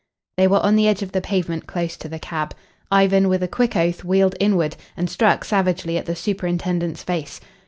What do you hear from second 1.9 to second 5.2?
to the cab. Ivan with a quick oath wheeled inward, and